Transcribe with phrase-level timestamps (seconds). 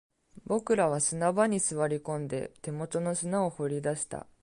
[0.47, 4.25] 僕らは砂場に座り込んで、手元の砂を掘り出した